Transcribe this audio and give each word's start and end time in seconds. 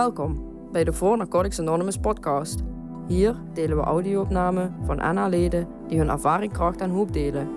Welkom 0.00 0.42
bij 0.72 0.84
de 0.84 0.92
For 0.92 1.16
Narcotics 1.16 1.60
Anonymous 1.60 1.98
podcast. 1.98 2.62
Hier 3.06 3.36
delen 3.54 3.76
we 3.76 3.82
audio-opnamen 3.82 4.74
van 4.84 4.96
NA-leden 4.96 5.68
die 5.88 5.98
hun 5.98 6.08
ervaring, 6.08 6.52
kracht 6.52 6.80
en 6.80 6.90
hoop 6.90 7.12
delen. 7.12 7.48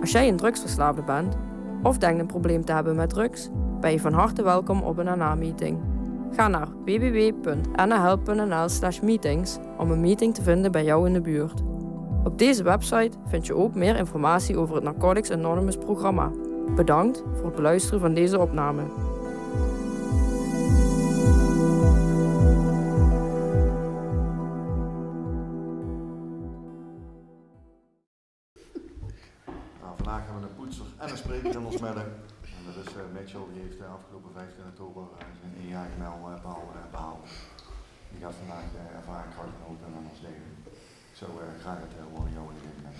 Als 0.00 0.10
jij 0.10 0.28
een 0.28 0.36
drugsverslaafde 0.36 1.02
bent 1.02 1.36
of 1.82 1.98
denkt 1.98 2.20
een 2.20 2.26
probleem 2.26 2.64
te 2.64 2.72
hebben 2.72 2.96
met 2.96 3.10
drugs, 3.10 3.48
ben 3.80 3.92
je 3.92 4.00
van 4.00 4.12
harte 4.12 4.42
welkom 4.42 4.82
op 4.82 4.98
een 4.98 5.18
NA-meeting. 5.18 5.78
Ga 6.30 6.48
naar 6.48 6.68
www.nahelp.nl 6.84 8.68
slash 8.68 9.00
meetings 9.00 9.58
om 9.78 9.90
een 9.90 10.00
meeting 10.00 10.34
te 10.34 10.42
vinden 10.42 10.72
bij 10.72 10.84
jou 10.84 11.06
in 11.06 11.12
de 11.12 11.20
buurt. 11.20 11.62
Op 12.24 12.38
deze 12.38 12.62
website 12.62 13.18
vind 13.26 13.46
je 13.46 13.54
ook 13.54 13.74
meer 13.74 13.96
informatie 13.96 14.56
over 14.56 14.74
het 14.74 14.84
Narcotics 14.84 15.30
Anonymous 15.30 15.76
programma. 15.76 16.30
Bedankt 16.74 17.22
voor 17.34 17.46
het 17.46 17.54
beluisteren 17.54 18.00
van 18.00 18.14
deze 18.14 18.38
opname. 18.38 18.82
Poetser 30.68 30.86
en 30.96 31.10
een 31.10 31.16
spreker 31.16 31.50
in 31.50 31.66
ons 31.70 31.80
midden. 31.86 32.04
En 32.56 32.62
dat 32.68 32.76
is 32.84 32.92
uh, 32.92 33.02
Mitchell, 33.18 33.46
die 33.52 33.62
heeft 33.62 33.80
uh, 33.80 33.94
afgelopen 33.98 34.30
15 34.34 34.64
oktober 34.72 35.02
uh, 35.02 35.70
zijn 35.70 35.90
mijlpaal 35.98 36.62
behaald. 36.90 37.26
Die 38.10 38.20
gaat 38.22 38.34
vandaag 38.38 38.64
de 38.72 38.82
ervaring 38.98 39.32
krachtgenoten 39.34 39.86
aan 39.96 40.08
ons 40.10 40.20
delen. 40.20 40.52
Ik 41.12 41.16
zou 41.20 41.30
graag 41.60 41.78
het 41.78 41.92
woord 42.12 42.32
jou 42.32 42.46
willen 42.46 42.62
geven. 42.66 42.92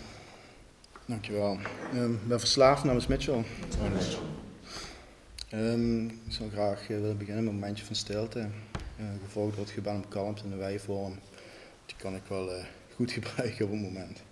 Dankjewel. 1.05 1.59
Um, 1.95 2.15
ik 2.15 2.29
ben 2.29 2.39
verslaafd 2.39 2.85
namens 2.85 3.07
Mitchell. 3.07 3.45
Um, 5.53 6.07
ik 6.07 6.33
zou 6.33 6.51
graag 6.51 6.87
willen 6.87 7.19
beginnen 7.19 7.45
met 7.45 7.53
een 7.53 7.59
momentje 7.59 7.85
van 7.85 7.95
stilte. 7.95 8.49
gevolgd 9.23 9.55
door 9.57 9.65
het 9.65 9.75
gebed 9.75 9.95
om 9.95 10.09
kalmte 10.09 10.45
in 10.45 10.51
de 10.51 10.57
wijvorm. 10.57 11.19
Die 11.87 11.97
kan 11.97 12.15
ik 12.15 12.23
wel 12.29 12.65
goed 12.95 13.13
gebruiken 13.13 13.65
op 13.65 13.71
het 13.71 13.81
moment. 13.81 14.23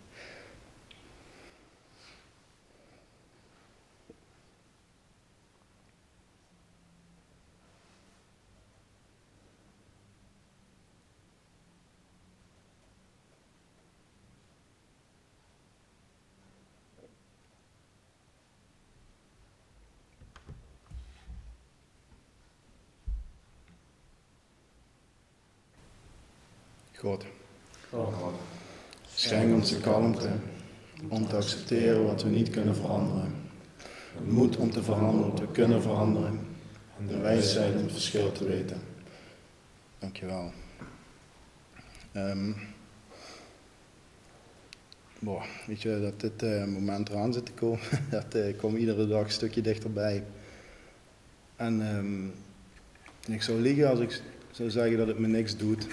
God. 26.98 27.24
God. 27.90 28.34
Schenk 29.14 29.54
ons 29.54 29.70
de 29.70 29.80
kalmte 29.80 30.28
om 31.08 31.28
te 31.28 31.36
accepteren 31.36 32.04
wat 32.04 32.22
we 32.22 32.28
niet 32.28 32.50
kunnen 32.50 32.74
veranderen. 32.74 33.34
De 34.16 34.32
moed 34.32 34.56
om 34.56 34.70
te 34.70 34.82
veranderen, 34.82 35.34
te 35.34 35.46
kunnen 35.52 35.82
veranderen. 35.82 36.38
En 36.98 37.06
de 37.06 37.18
wijsheid 37.18 37.74
om 37.74 37.82
het 37.82 37.92
verschil 37.92 38.32
te 38.32 38.44
weten. 38.44 38.80
Dankjewel. 39.98 40.52
Um, 42.12 42.56
boah, 45.18 45.44
weet 45.66 45.82
je, 45.82 46.00
dat 46.00 46.20
dit 46.20 46.42
uh, 46.42 46.64
moment 46.64 47.08
eraan 47.08 47.32
zit 47.32 47.46
te 47.46 47.52
komen, 47.52 47.80
dat 48.10 48.34
uh, 48.34 48.58
komt 48.58 48.78
iedere 48.78 49.06
dag 49.06 49.24
een 49.24 49.30
stukje 49.30 49.60
dichterbij. 49.60 50.24
En 51.56 51.96
um, 51.96 52.32
ik 53.28 53.42
zou 53.42 53.60
liegen 53.60 53.88
als 53.88 54.00
ik 54.00 54.22
zou 54.50 54.70
zeggen 54.70 54.96
dat 54.96 55.06
het 55.06 55.18
me 55.18 55.26
niks 55.26 55.56
doet. 55.56 55.86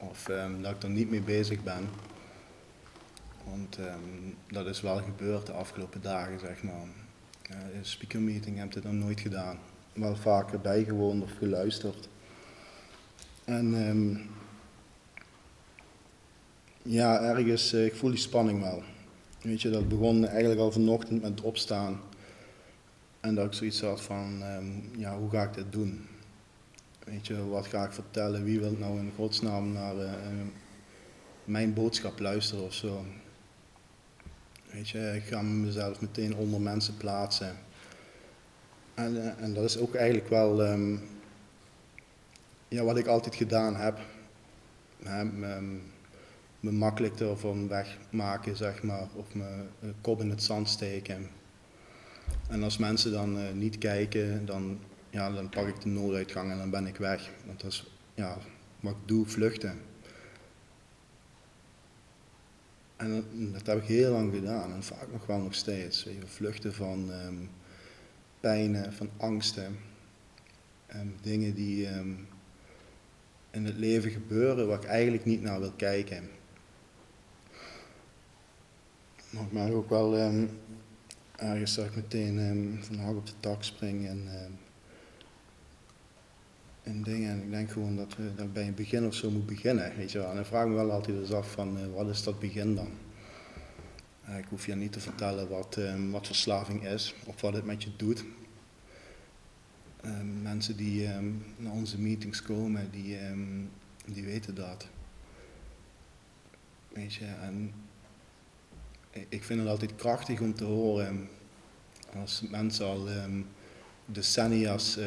Of 0.00 0.28
um, 0.28 0.62
dat 0.62 0.74
ik 0.74 0.82
er 0.82 0.90
niet 0.90 1.10
mee 1.10 1.22
bezig 1.22 1.62
ben. 1.62 1.88
Want 3.44 3.78
um, 3.78 4.36
dat 4.48 4.66
is 4.66 4.80
wel 4.80 4.96
gebeurd 5.02 5.46
de 5.46 5.52
afgelopen 5.52 6.02
dagen, 6.02 6.38
zeg 6.38 6.62
maar. 6.62 6.86
Uh, 7.50 7.56
in 7.72 7.78
een 7.78 7.84
speaker 7.84 8.20
meeting 8.20 8.58
heb 8.58 8.76
ik 8.76 8.82
dat 8.82 8.92
nooit 8.92 9.20
gedaan. 9.20 9.58
Wel 9.92 10.16
vaker 10.16 10.60
bijgewoond 10.60 11.22
of 11.22 11.32
geluisterd. 11.38 12.08
En 13.44 13.74
um, 13.74 14.30
ja, 16.82 17.20
ergens, 17.20 17.74
uh, 17.74 17.84
ik 17.84 17.94
voel 17.94 18.10
die 18.10 18.18
spanning 18.18 18.60
wel. 18.60 18.82
Weet 19.42 19.62
je, 19.62 19.70
dat 19.70 19.88
begon 19.88 20.26
eigenlijk 20.26 20.60
al 20.60 20.72
vanochtend 20.72 21.22
met 21.22 21.40
opstaan. 21.40 22.00
En 23.20 23.34
dat 23.34 23.46
ik 23.46 23.52
zoiets 23.52 23.80
had 23.80 24.00
van, 24.00 24.42
ja, 24.96 25.18
hoe 25.18 25.30
ga 25.30 25.42
ik 25.42 25.54
dit 25.54 25.72
doen? 25.72 26.06
Weet 27.10 27.26
je, 27.26 27.48
wat 27.48 27.66
ga 27.66 27.84
ik 27.84 27.92
vertellen? 27.92 28.44
Wie 28.44 28.60
wil 28.60 28.76
nou 28.78 28.98
in 28.98 29.12
godsnaam 29.16 29.72
naar 29.72 29.96
uh, 29.96 30.12
mijn 31.44 31.74
boodschap 31.74 32.18
luisteren 32.18 32.64
of 32.64 32.74
zo? 32.74 33.04
Weet 34.70 34.88
je, 34.88 35.12
ik 35.14 35.22
ga 35.22 35.42
mezelf 35.42 36.00
meteen 36.00 36.36
onder 36.36 36.60
mensen 36.60 36.96
plaatsen. 36.96 37.56
En, 38.94 39.14
uh, 39.14 39.42
en 39.42 39.54
dat 39.54 39.64
is 39.64 39.78
ook 39.78 39.94
eigenlijk 39.94 40.28
wel 40.28 40.66
um, 40.66 41.00
ja, 42.68 42.84
wat 42.84 42.98
ik 42.98 43.06
altijd 43.06 43.34
gedaan 43.34 43.76
heb. 43.76 43.98
Hè, 45.02 45.24
me, 45.24 45.78
me 46.60 46.72
makkelijk 46.72 47.20
ervan 47.20 47.68
wegmaken, 47.68 48.56
zeg 48.56 48.82
maar, 48.82 49.08
of 49.14 49.34
mijn 49.34 49.68
kop 50.00 50.20
in 50.20 50.30
het 50.30 50.42
zand 50.42 50.68
steken. 50.68 51.28
En 52.48 52.62
als 52.62 52.78
mensen 52.78 53.12
dan 53.12 53.58
niet 53.58 53.78
kijken, 53.78 54.46
dan 54.46 54.78
ja, 55.10 55.30
dan 55.30 55.48
pak 55.48 55.66
ik 55.66 55.80
de 55.80 55.88
nooduitgang 55.88 56.50
en 56.50 56.58
dan 56.58 56.70
ben 56.70 56.86
ik 56.86 56.96
weg. 56.96 57.30
Want 57.46 57.60
dat 57.60 57.72
is 57.72 57.86
ja, 58.14 58.38
wat 58.80 58.92
ik 58.92 59.08
doe, 59.08 59.26
vluchten. 59.26 59.80
En 62.96 63.24
dat, 63.52 63.66
heb 63.66 63.82
ik 63.82 63.88
heel 63.88 64.12
lang 64.12 64.34
gedaan 64.34 64.72
en 64.72 64.82
vaak 64.82 65.12
nog 65.12 65.26
wel 65.26 65.38
nog 65.38 65.54
steeds. 65.54 66.02
Je, 66.02 66.26
vluchten 66.26 66.74
van 66.74 67.10
um, 67.10 67.50
pijnen, 68.40 68.92
van 68.92 69.10
angsten. 69.16 69.78
Um, 70.94 71.14
dingen 71.22 71.54
die 71.54 71.94
um, 71.94 72.28
in 73.50 73.64
het 73.64 73.76
leven 73.76 74.10
gebeuren 74.10 74.66
waar 74.66 74.82
ik 74.82 74.88
eigenlijk 74.88 75.24
niet 75.24 75.42
naar 75.42 75.60
wil 75.60 75.72
kijken. 75.72 76.28
Maar 79.30 79.42
ik 79.42 79.52
merk 79.52 79.72
ook 79.72 79.88
wel 79.88 80.16
ergens 81.36 81.74
dat 81.74 81.86
ik 81.86 81.94
meteen 81.94 82.78
van 82.82 82.98
hak 82.98 83.16
op 83.16 83.26
de 83.26 83.32
tak 83.40 83.62
spring 83.62 84.06
en 84.06 84.28
en 86.88 87.42
ik 87.42 87.50
denk 87.50 87.70
gewoon 87.70 87.96
dat 87.96 88.16
we 88.16 88.34
dat 88.34 88.52
bij 88.52 88.66
een 88.66 88.74
begin 88.74 89.06
of 89.06 89.14
zo 89.14 89.30
moet 89.30 89.46
beginnen. 89.46 89.96
Weet 89.96 90.12
je 90.12 90.18
wel. 90.18 90.28
En 90.28 90.34
dan 90.34 90.44
vraag 90.44 90.66
me 90.66 90.74
wel 90.74 90.90
altijd 90.90 91.18
eens 91.18 91.32
af 91.32 91.50
van 91.50 91.78
uh, 91.78 91.94
wat 91.94 92.08
is 92.08 92.22
dat 92.22 92.38
begin 92.38 92.74
dan? 92.74 92.90
Uh, 94.28 94.38
ik 94.38 94.44
hoef 94.48 94.66
je 94.66 94.74
niet 94.74 94.92
te 94.92 95.00
vertellen 95.00 95.48
wat, 95.48 95.76
uh, 95.78 96.10
wat 96.10 96.26
verslaving 96.26 96.86
is 96.86 97.14
of 97.24 97.40
wat 97.40 97.52
het 97.52 97.64
met 97.64 97.82
je 97.82 97.90
doet. 97.96 98.24
mensen 100.42 100.76
die 100.76 101.14
um, 101.14 101.44
naar 101.56 101.72
onze 101.72 102.00
meetings 102.00 102.42
komen, 102.42 102.90
die, 102.90 103.16
die 104.04 104.24
weten 104.24 104.54
dat. 104.54 104.88
Weet 106.88 107.14
je, 107.14 107.24
en 107.24 107.72
ik 109.28 109.44
vind 109.44 109.60
het 109.60 109.68
altijd 109.68 109.94
krachtig 109.94 110.40
om 110.40 110.54
te 110.54 110.64
horen 110.64 111.28
als 112.14 112.42
mensen 112.50 112.86
al 112.86 113.08
decennia's 114.06 114.98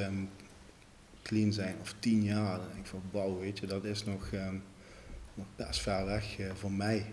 clean 1.22 1.54
zijn 1.54 1.76
of 1.82 1.96
tien 2.00 2.24
jaar. 2.24 2.58
Dan 2.58 2.68
denk 2.68 2.80
ik 2.80 2.86
van 2.86 3.02
wauw, 3.12 3.40
weet 3.40 3.60
je, 3.60 3.66
dat 3.66 3.84
is 3.84 4.04
nog, 4.06 4.32
um, 4.34 4.64
nog 5.34 5.46
best 5.56 5.82
ver 5.82 6.06
weg 6.06 6.40
uh, 6.40 6.52
voor 6.54 6.72
mij. 6.72 7.06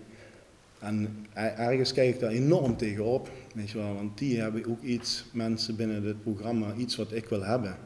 En 0.78 1.26
ergens 1.32 1.92
kijk 1.92 2.14
ik 2.14 2.20
daar 2.20 2.30
enorm 2.30 2.76
tegenop, 2.76 3.30
weet 3.54 3.70
je 3.70 3.78
wel, 3.78 3.94
want 3.94 4.18
die 4.18 4.40
hebben 4.40 4.66
ook 4.66 4.82
iets, 4.82 5.24
mensen 5.32 5.76
binnen 5.76 6.02
dit 6.02 6.22
programma, 6.22 6.74
iets 6.74 6.96
wat 6.96 7.12
ik 7.12 7.28
wil 7.28 7.44
hebben. 7.44 7.76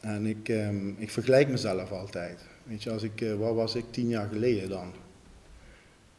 En 0.00 0.26
ik, 0.26 0.48
um, 0.48 0.94
ik 0.98 1.10
vergelijk 1.10 1.48
mezelf 1.48 1.90
altijd. 1.90 2.44
Weet 2.64 2.82
je, 2.82 2.90
als 2.90 3.02
ik, 3.02 3.20
uh, 3.20 3.34
waar 3.34 3.54
was 3.54 3.74
ik 3.74 3.84
tien 3.90 4.08
jaar 4.08 4.28
geleden 4.28 4.68
dan? 4.68 4.92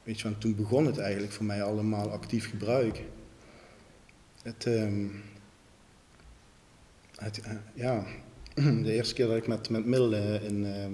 Weet 0.04 0.18
je, 0.20 0.24
want 0.24 0.42
toen 0.42 0.56
begon 0.56 0.86
het 0.86 0.98
eigenlijk 0.98 1.34
voor 1.34 1.46
mij 1.46 1.64
allemaal 1.64 2.12
actief 2.12 2.50
gebruik. 2.50 3.02
Het, 4.42 4.66
um, 4.66 5.24
het, 7.16 7.42
uh, 7.46 7.52
ja, 7.74 8.06
de 8.84 8.92
eerste 8.92 9.14
keer 9.14 9.28
dat 9.28 9.38
ik 9.38 9.48
met, 9.48 9.70
met 9.70 9.86
middelen 9.86 10.42
in, 10.42 10.64
uh, 10.64 10.86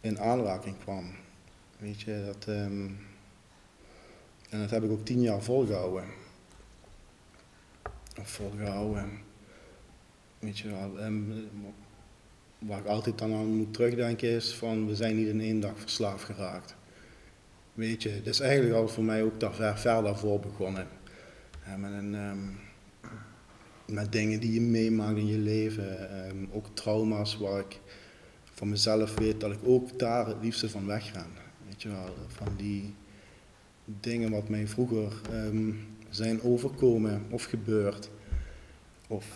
in 0.00 0.20
aanraking 0.20 0.78
kwam. 0.78 1.10
Weet 1.78 2.00
je, 2.00 2.22
dat, 2.26 2.46
um, 2.54 2.98
en 4.50 4.60
dat 4.60 4.70
heb 4.70 4.82
ik 4.82 4.90
ook 4.90 5.04
tien 5.04 5.20
jaar 5.20 5.42
volgehouden. 5.42 6.04
Of 8.18 8.28
volgehouden. 8.28 9.10
Weet 10.38 10.58
je 10.58 10.68
wel, 10.68 11.04
um, 11.04 11.48
waar 12.58 12.78
ik 12.78 12.86
altijd 12.86 13.18
dan 13.18 13.34
aan 13.34 13.56
moet 13.56 13.72
terugdenken 13.72 14.28
is 14.28 14.54
van 14.54 14.86
we 14.86 14.94
zijn 14.94 15.16
niet 15.16 15.28
in 15.28 15.40
één 15.40 15.60
dag 15.60 15.80
verslaafd 15.80 16.24
geraakt. 16.24 16.74
Weet 17.74 18.02
je, 18.02 18.08
het 18.08 18.26
is 18.26 18.40
eigenlijk 18.40 18.74
al 18.74 18.88
voor 18.88 19.04
mij 19.04 19.22
ook 19.22 19.40
daar 19.40 19.54
ver, 19.54 19.78
ver 19.78 20.02
daarvoor 20.02 20.40
begonnen. 20.40 20.88
Ja, 21.66 21.76
met 21.76 21.92
een, 21.92 22.14
um, 22.14 22.58
met 23.88 24.12
dingen 24.12 24.40
die 24.40 24.52
je 24.52 24.60
meemaakt 24.60 25.18
in 25.18 25.26
je 25.26 25.38
leven. 25.38 26.10
Ehm, 26.10 26.36
ook 26.50 26.66
trauma's 26.74 27.36
waar 27.36 27.58
ik 27.60 27.80
van 28.52 28.68
mezelf 28.68 29.14
weet 29.14 29.40
dat 29.40 29.52
ik 29.52 29.58
ook 29.64 29.98
daar 29.98 30.26
het 30.26 30.36
liefste 30.42 30.70
van 30.70 30.86
wegren. 30.86 31.26
Weet 31.66 31.82
je 31.82 31.88
wel, 31.88 32.14
van 32.26 32.48
die 32.56 32.94
dingen 33.84 34.30
wat 34.30 34.48
mij 34.48 34.66
vroeger 34.66 35.12
ehm, 35.32 35.72
zijn 36.08 36.42
overkomen 36.42 37.22
of 37.30 37.44
gebeurd. 37.44 38.10
Of 39.06 39.26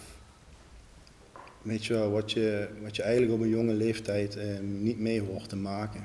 weet 1.63 1.85
je 1.85 1.93
wel, 1.93 2.11
wat 2.11 2.33
je, 2.33 2.69
wat 2.83 2.97
je 2.97 3.03
eigenlijk 3.03 3.33
op 3.33 3.41
een 3.41 3.49
jonge 3.49 3.75
leeftijd 3.75 4.37
ehm, 4.37 4.83
niet 4.83 4.99
mee 4.99 5.21
hoort 5.21 5.49
te 5.49 5.57
maken. 5.57 6.05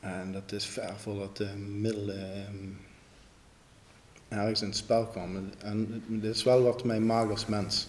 En 0.00 0.32
dat 0.32 0.52
is 0.52 0.66
ver 0.66 0.94
voordat 0.96 1.36
de 1.36 1.56
middelen 1.56 2.46
ergens 4.30 4.62
in 4.62 4.68
het 4.68 4.76
spel 4.76 5.06
kwam. 5.06 5.50
En 5.58 6.02
dit 6.08 6.34
is 6.34 6.42
wel 6.42 6.62
wat 6.62 6.84
mij 6.84 7.00
maakt 7.00 7.30
als 7.30 7.46
mens. 7.46 7.88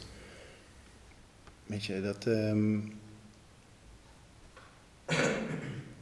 Weet 1.66 1.86
je, 1.86 2.02
dat... 2.02 2.26
Um, 2.26 2.94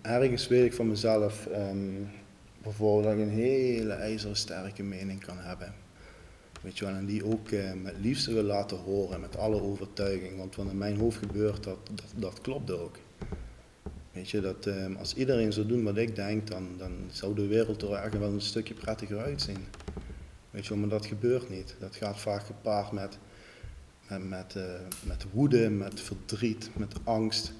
ergens 0.01 0.47
weet 0.47 0.65
ik 0.65 0.73
van 0.73 0.87
mezelf 0.87 1.47
um, 1.51 2.09
bijvoorbeeld 2.63 3.03
dat 3.03 3.13
ik 3.13 3.19
een 3.19 3.39
hele 3.39 3.93
ijzeren 3.93 4.35
sterke 4.35 4.83
mening 4.83 5.25
kan 5.25 5.37
hebben. 5.37 5.73
Weet 6.61 6.77
je 6.77 6.85
wel, 6.85 6.93
en 6.93 7.05
die 7.05 7.25
ook 7.25 7.49
uh, 7.49 7.73
met 7.73 7.95
liefde 8.01 8.33
wil 8.33 8.43
laten 8.43 8.77
horen, 8.77 9.21
met 9.21 9.37
alle 9.37 9.61
overtuiging. 9.61 10.37
Want 10.37 10.55
wat 10.55 10.69
in 10.69 10.77
mijn 10.77 10.97
hoofd 10.97 11.17
gebeurt, 11.17 11.63
dat, 11.63 11.77
dat, 11.93 12.13
dat 12.15 12.41
klopt 12.41 12.71
ook. 12.71 12.97
Weet 14.11 14.29
je, 14.29 14.41
dat 14.41 14.65
um, 14.65 14.95
als 14.95 15.13
iedereen 15.13 15.53
zou 15.53 15.65
doen 15.65 15.83
wat 15.83 15.97
ik 15.97 16.15
denk, 16.15 16.47
dan, 16.47 16.67
dan 16.77 16.91
zou 17.11 17.35
de 17.35 17.47
wereld 17.47 17.81
er 17.81 17.93
eigenlijk 17.93 18.23
wel 18.23 18.33
een 18.33 18.41
stukje 18.41 18.73
prettiger 18.73 19.19
uitzien. 19.19 19.65
Weet 20.65 20.79
maar 20.79 20.89
dat 20.89 21.05
gebeurt 21.05 21.49
niet. 21.49 21.75
Dat 21.79 21.95
gaat 21.95 22.19
vaak 22.19 22.45
gepaard 22.45 22.91
met, 22.91 23.17
met, 24.07 24.29
met, 24.29 24.55
uh, 24.55 24.63
met 25.03 25.25
woede, 25.31 25.69
met 25.69 26.01
verdriet, 26.01 26.69
met 26.73 26.93
angst. 27.03 27.53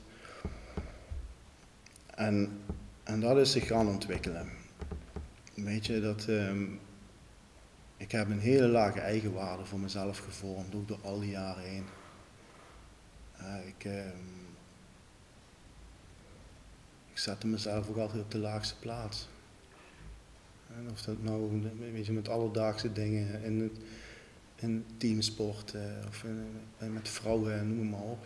En, 2.16 2.62
en 3.04 3.20
dat 3.20 3.38
is 3.38 3.52
zich 3.52 3.68
gaan 3.68 3.88
ontwikkelen. 3.88 4.50
Weet 5.54 5.86
je, 5.86 6.02
dat, 6.02 6.26
um, 6.28 6.80
ik 7.98 8.12
heb 8.12 8.30
een 8.30 8.40
hele 8.40 8.68
lage 8.68 9.00
eigenwaarde 9.00 9.66
voor 9.66 9.80
mezelf 9.80 10.18
gevormd, 10.18 10.76
ook 10.76 10.88
door 10.88 11.00
al 11.02 11.20
die 11.20 11.30
jaren 11.30 11.64
heen. 11.64 11.86
Uh, 13.42 13.68
ik, 13.68 13.86
um, 13.86 14.56
ik 17.12 17.18
zette 17.18 17.48
mezelf 17.48 17.90
ook 17.90 17.98
altijd 17.98 18.22
op 18.22 18.32
de 18.32 18.38
laagste 18.38 18.76
plaats. 18.80 19.28
En 20.78 20.90
of 20.92 21.02
dat 21.02 21.24
nou 21.24 21.62
met 22.12 22.30
alledaagse 22.30 22.94
dingen 22.94 23.44
in, 23.44 23.60
het, 23.62 24.82
teamsport 24.98 25.74
uh, 25.74 25.82
of 26.08 26.24
in, 26.24 26.94
met 26.94 27.10
vrouwen, 27.10 27.76
noem 27.76 27.90
maar 27.90 28.02
op. 28.02 28.26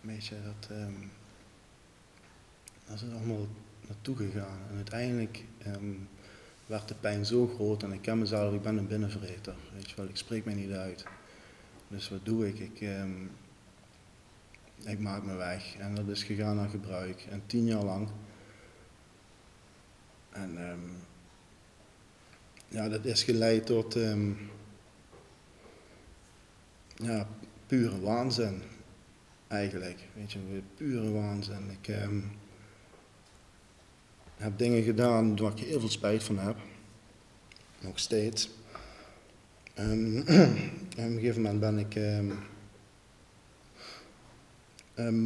Weet 0.00 0.26
je, 0.26 0.34
dat, 0.44 0.78
um, 0.78 1.10
dat 2.86 2.96
is 2.96 3.14
allemaal 3.14 3.46
naartoe 3.86 4.16
gegaan. 4.16 4.58
En 4.70 4.76
uiteindelijk 4.76 5.44
um, 5.66 6.08
werd 6.66 6.88
de 6.88 6.94
pijn 6.94 7.26
zo 7.26 7.46
groot 7.46 7.82
en 7.82 7.92
ik 7.92 8.02
ken 8.02 8.18
mezelf, 8.18 8.54
ik 8.54 8.62
ben 8.62 8.76
een 8.76 8.86
binnenvreter. 8.86 9.54
Weet 9.74 9.90
je 9.90 9.96
wel, 9.96 10.08
ik 10.08 10.16
spreek 10.16 10.44
mij 10.44 10.54
niet 10.54 10.70
uit. 10.70 11.04
Dus 11.88 12.08
wat 12.08 12.24
doe 12.24 12.48
ik? 12.48 12.58
Ik, 12.58 12.80
um, 12.80 13.30
ik 14.84 14.98
maak 14.98 15.22
me 15.22 15.34
weg. 15.34 15.76
En 15.76 15.94
dat 15.94 16.08
is 16.08 16.22
gegaan 16.22 16.56
naar 16.56 16.68
gebruik. 16.68 17.26
En 17.30 17.42
tien 17.46 17.64
jaar 17.64 17.84
lang 17.84 18.08
en 20.32 20.70
um, 20.70 20.96
ja, 22.68 22.88
dat 22.88 23.04
is 23.04 23.22
geleid 23.22 23.66
tot 23.66 23.94
um, 23.94 24.38
ja, 26.94 27.28
pure 27.66 28.00
waanzin. 28.00 28.62
Eigenlijk, 29.48 29.98
weet 30.14 30.32
je, 30.32 30.38
pure 30.74 31.10
waanzin. 31.10 31.70
Ik 31.70 31.88
um, 31.88 32.30
heb 34.36 34.58
dingen 34.58 34.82
gedaan 34.82 35.36
waar 35.36 35.52
ik 35.52 35.58
heel 35.58 35.80
veel 35.80 35.88
spijt 35.88 36.24
van 36.24 36.38
heb. 36.38 36.56
Nog 37.80 37.98
steeds. 37.98 38.50
En 40.94 41.08
op 41.08 41.08
een 41.08 41.20
gegeven 41.20 41.42
moment 41.42 41.60
ben 41.60 41.78
ik, 41.78 41.94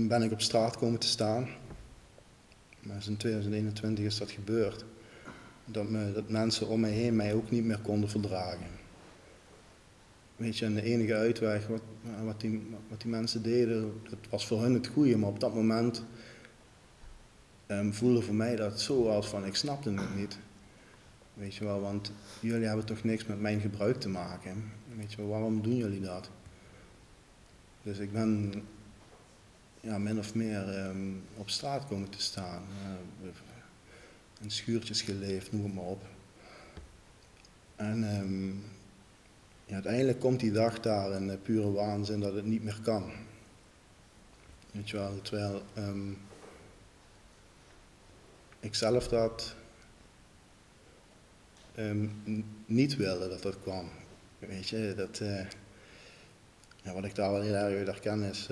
ben 0.09 0.23
ik 0.23 0.33
op 0.33 0.41
straat 0.41 0.77
komen 0.77 0.99
te 0.99 1.07
staan. 1.07 1.49
Maar 2.81 3.05
in 3.07 3.17
2021 3.17 4.05
is 4.05 4.19
dat 4.19 4.31
gebeurd 4.31 4.85
dat, 5.67 5.89
me, 5.89 6.25
mensen 6.27 6.69
om 6.69 6.81
mij 6.81 6.91
heen 6.91 7.17
mij 7.17 7.35
ook 7.35 7.51
niet 7.51 7.65
meer 7.65 7.79
konden 7.79 8.09
verdragen. 8.09 8.67
Weet 10.37 10.59
je, 10.59 10.65
en 10.65 10.75
de 10.75 10.83
enige 10.83 11.15
uitweg 11.15 11.67
wat, 11.67 11.83
wat, 12.25 12.41
die, 12.41 12.67
wat 12.89 13.01
die 13.01 13.11
mensen 13.11 13.43
deden, 13.43 13.93
dat 14.11 14.19
was 14.31 14.47
voor 14.47 14.63
hen 14.63 14.75
het 14.75 14.87
goede, 14.87 15.17
maar 15.17 15.29
op 15.29 15.41
dat 15.41 15.55
moment 15.55 16.03
um, 17.67 17.95
voelde 17.95 18.23
voor 18.23 18.35
mij 18.35 18.57
dat 18.57 18.81
zo 18.81 19.09
als 19.09 19.29
van 19.29 19.47
ik 19.47 19.55
snapte 19.55 19.91
het 19.91 20.17
niet. 20.17 20.39
Weet 21.35 21.55
je 21.55 21.65
wel, 21.65 21.81
want 21.81 22.13
jullie 22.41 22.67
hebben 22.67 22.87
toch 22.87 23.05
niks 23.05 23.27
met 23.27 23.41
mijn 23.41 23.61
gebruik 23.61 24.01
te 24.01 24.09
maken. 24.09 24.73
Weet 24.97 25.11
je 25.11 25.17
wel, 25.17 25.29
waarom 25.29 25.63
doen 25.63 25.77
jullie 25.77 26.01
dat? 26.01 26.31
Dus 27.83 27.99
ik 27.99 28.13
ben 28.13 28.53
ja, 29.81 29.99
min 29.99 30.19
of 30.19 30.35
meer 30.35 30.87
um, 30.87 31.23
op 31.37 31.51
straat 31.51 31.87
komen 31.87 32.09
te 32.09 32.21
staan. 32.21 32.63
Uh, 33.23 33.29
in 34.47 34.53
schuurtjes 34.53 35.03
geleefd, 35.03 35.53
noem 35.53 35.75
maar 35.75 35.85
op. 35.85 36.05
En 37.77 38.17
um, 38.19 38.65
ja, 39.65 39.75
uiteindelijk 39.75 40.21
komt 40.21 40.41
die 40.41 40.53
dag 40.53 40.81
daar 40.81 41.13
in 41.13 41.27
de 41.27 41.37
pure 41.37 41.73
waanzin 41.73 42.21
dat 42.21 42.35
het 42.35 42.45
niet 42.45 42.65
meer 42.65 42.81
kan. 42.83 43.13
Weet 44.71 44.91
je 44.91 44.97
wel, 44.97 45.21
terwijl 45.23 45.63
um, 45.79 46.19
ik 48.61 48.75
zelf 48.75 49.09
dat 49.09 49.55
um, 51.77 52.23
niet 52.67 52.97
wilde 52.97 53.29
dat 53.29 53.43
dat 53.43 53.61
kwam. 53.61 53.89
Weet 54.39 54.69
je, 54.69 54.95
dat, 54.97 55.21
uh, 55.21 55.47
ja, 56.83 56.93
wat 56.93 57.05
ik 57.05 57.15
daar 57.15 57.33
wel 57.33 57.43
heel 57.43 57.55
erg 57.55 57.77
uit 57.77 57.87
herken 57.87 58.23
is, 58.23 58.49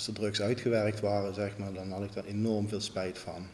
als 0.00 0.08
de 0.08 0.20
drugs 0.20 0.40
uitgewerkt 0.42 1.00
waren, 1.00 1.34
zeg 1.34 1.58
maar, 1.58 1.72
dan 1.72 1.90
had 1.90 2.02
ik 2.02 2.12
daar 2.12 2.24
enorm 2.24 2.68
veel 2.68 2.80
spijt 2.80 3.18
van. 3.18 3.46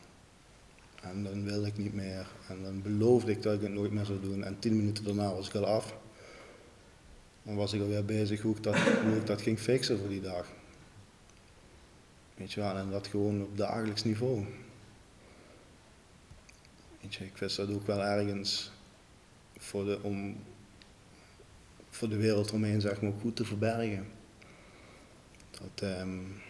En 1.02 1.22
dan 1.22 1.44
wilde 1.44 1.66
ik 1.66 1.78
niet 1.78 1.94
meer. 1.94 2.26
En 2.48 2.62
dan 2.62 2.82
beloofde 2.82 3.30
ik 3.30 3.42
dat 3.42 3.54
ik 3.54 3.60
het 3.60 3.72
nooit 3.72 3.92
meer 3.92 4.04
zou 4.04 4.20
doen. 4.20 4.44
En 4.44 4.58
tien 4.58 4.76
minuten 4.76 5.04
daarna 5.04 5.34
was 5.34 5.48
ik 5.48 5.54
al 5.54 5.66
af. 5.66 5.96
Dan 7.42 7.54
was 7.54 7.72
ik 7.72 7.80
alweer 7.80 8.04
bezig 8.04 8.40
hoe 8.40 8.56
ik 8.56 8.62
dat, 8.62 8.76
dat 9.24 9.42
ging 9.42 9.58
fixen 9.58 9.98
voor 9.98 10.08
die 10.08 10.20
dag. 10.20 10.46
Weet 12.34 12.52
je 12.52 12.60
wel, 12.60 12.76
en 12.76 12.90
dat 12.90 13.06
gewoon 13.06 13.42
op 13.42 13.56
dagelijks 13.56 14.04
niveau. 14.04 14.44
Weet 17.00 17.14
je, 17.14 17.24
ik 17.24 17.36
wist 17.36 17.56
dat 17.56 17.70
ook 17.70 17.86
wel 17.86 18.02
ergens 18.02 18.70
voor 19.56 19.84
de, 19.84 19.98
om, 20.02 20.36
voor 21.90 22.08
de 22.08 22.16
wereld 22.16 22.52
omheen 22.52 22.80
zeg 22.80 23.00
maar, 23.00 23.12
goed 23.20 23.36
te 23.36 23.44
verbergen. 23.44 24.15
Dat, 25.60 25.90
um, 26.00 26.42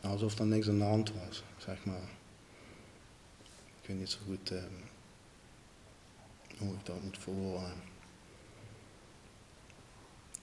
alsof 0.00 0.38
er 0.38 0.46
niks 0.46 0.68
aan 0.68 0.78
de 0.78 0.84
hand 0.84 1.12
was, 1.12 1.44
zeg 1.56 1.84
maar. 1.84 2.08
Ik 3.80 3.86
weet 3.86 3.98
niet 3.98 4.10
zo 4.10 4.18
goed 4.26 4.50
um, 4.50 4.84
hoe 6.58 6.74
ik 6.74 6.86
dat 6.86 7.02
moet 7.02 7.18
verwoorden. 7.18 7.72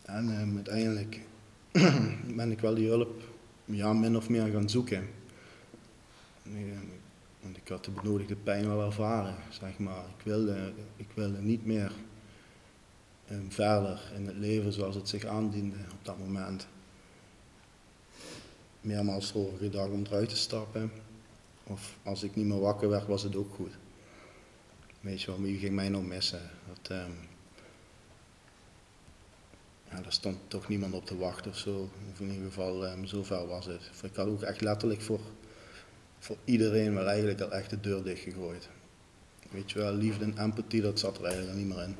En 0.01 0.41
um, 0.41 0.55
uiteindelijk 0.55 1.19
ben 2.39 2.51
ik 2.51 2.59
wel 2.59 2.75
die 2.75 2.87
hulp 2.87 3.21
ja, 3.65 3.93
min 3.93 4.17
of 4.17 4.29
meer 4.29 4.51
gaan 4.51 4.69
zoeken. 4.69 5.09
Want 7.41 7.57
ik 7.57 7.67
had 7.67 7.85
de 7.85 7.91
benodigde 7.91 8.35
pijn 8.35 8.67
wel 8.67 8.85
ervaren, 8.85 9.35
zeg 9.49 9.77
maar. 9.77 10.03
Ik 10.17 10.23
wilde, 10.23 10.73
ik 10.95 11.07
wilde 11.13 11.41
niet 11.41 11.65
meer 11.65 11.91
verder 13.49 14.11
in 14.15 14.25
het 14.25 14.35
leven 14.35 14.73
zoals 14.73 14.95
het 14.95 15.09
zich 15.09 15.25
aandiende 15.25 15.77
op 15.91 16.05
dat 16.05 16.17
moment. 16.17 16.67
Meermaals 18.81 19.33
erover 19.33 19.57
gedacht 19.57 19.89
om 19.89 20.05
eruit 20.05 20.29
te 20.29 20.35
stappen. 20.35 20.91
Of 21.63 21.97
als 22.03 22.23
ik 22.23 22.35
niet 22.35 22.45
meer 22.45 22.59
wakker 22.59 22.89
werd, 22.89 23.07
was 23.07 23.23
het 23.23 23.35
ook 23.35 23.53
goed. 23.53 23.71
Weet 25.01 25.21
je 25.21 25.31
wel, 25.31 25.41
wie 25.41 25.57
ging 25.57 25.75
mij 25.75 25.89
nou 25.89 26.03
missen? 26.03 26.49
Dat, 26.67 26.97
um, 26.97 27.15
ja, 29.89 30.01
daar 30.01 30.11
stond 30.11 30.37
toch 30.47 30.67
niemand 30.67 30.93
op 30.93 31.05
te 31.05 31.17
wachten 31.17 31.51
of 31.51 31.57
zo. 31.57 31.89
In 32.17 32.31
ieder 32.31 32.45
geval, 32.45 32.87
um, 32.87 33.05
zo 33.05 33.23
was 33.47 33.65
het. 33.65 33.91
Ik 34.03 34.15
had 34.15 34.27
ook 34.27 34.41
echt 34.41 34.61
letterlijk 34.61 35.01
voor, 35.01 35.19
voor 36.19 36.37
iedereen 36.45 36.93
wel 36.93 37.07
eigenlijk 37.07 37.41
al 37.41 37.51
echt 37.51 37.69
de 37.69 37.79
deur 37.79 38.03
dichtgegooid. 38.03 38.69
Weet 39.51 39.71
je 39.71 39.79
wel, 39.79 39.93
liefde 39.93 40.25
en 40.25 40.37
empathie, 40.37 40.81
dat 40.81 40.99
zat 40.99 41.17
er 41.17 41.25
eigenlijk 41.25 41.57
niet 41.57 41.67
meer 41.67 41.83
in. 41.83 41.95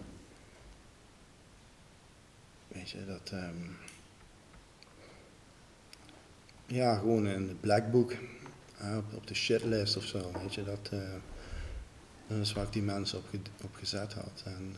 Weet 2.84 2.92
je, 2.92 3.06
dat. 3.06 3.32
Um, 3.34 3.78
ja, 6.66 6.96
gewoon 6.96 7.28
in 7.28 7.48
het 7.48 7.62
blackbook. 7.62 8.12
eh, 8.78 8.98
op, 9.14 9.28
de 9.28 9.34
shitlist 9.34 9.98
of 9.98 10.06
zo, 10.06 10.32
weet 10.32 10.54
je, 10.54 10.64
dat, 10.64 10.90
eh, 10.92 11.14
dat 12.28 12.38
is 12.38 12.54
waar 12.54 12.66
ik 12.66 12.74
die 12.74 12.82
mensen 12.82 13.18
op, 13.18 13.26
op 13.64 13.76
gezet 13.76 14.14
had. 14.14 14.44
En, 14.46 14.76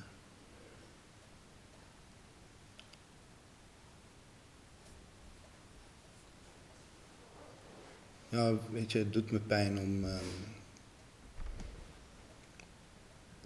ja, 8.29 8.53
weet 8.71 8.91
je, 8.91 8.99
het 8.99 9.13
doet 9.13 9.31
me 9.31 9.39
pijn 9.39 9.79
om 9.79 10.03
ehm, 10.03 10.23